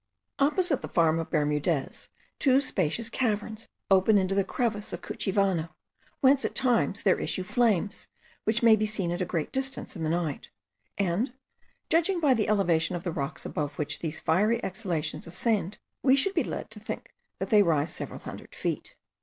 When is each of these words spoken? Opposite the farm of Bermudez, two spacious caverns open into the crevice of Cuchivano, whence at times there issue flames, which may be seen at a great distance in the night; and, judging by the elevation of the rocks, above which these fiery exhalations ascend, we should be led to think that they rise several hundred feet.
Opposite 0.39 0.81
the 0.81 0.87
farm 0.87 1.19
of 1.19 1.29
Bermudez, 1.29 2.09
two 2.39 2.59
spacious 2.59 3.07
caverns 3.07 3.67
open 3.91 4.17
into 4.17 4.33
the 4.33 4.43
crevice 4.43 4.93
of 4.93 5.03
Cuchivano, 5.03 5.69
whence 6.21 6.43
at 6.43 6.55
times 6.55 7.03
there 7.03 7.19
issue 7.19 7.43
flames, 7.43 8.07
which 8.43 8.63
may 8.63 8.75
be 8.75 8.87
seen 8.87 9.11
at 9.11 9.21
a 9.21 9.25
great 9.25 9.51
distance 9.51 9.95
in 9.95 10.01
the 10.03 10.09
night; 10.09 10.49
and, 10.97 11.33
judging 11.87 12.19
by 12.19 12.33
the 12.33 12.49
elevation 12.49 12.95
of 12.95 13.03
the 13.03 13.11
rocks, 13.11 13.45
above 13.45 13.75
which 13.77 13.99
these 13.99 14.19
fiery 14.19 14.57
exhalations 14.63 15.27
ascend, 15.27 15.77
we 16.01 16.15
should 16.15 16.33
be 16.33 16.43
led 16.43 16.71
to 16.71 16.79
think 16.79 17.13
that 17.37 17.51
they 17.51 17.61
rise 17.61 17.93
several 17.93 18.21
hundred 18.21 18.55
feet. 18.55 18.95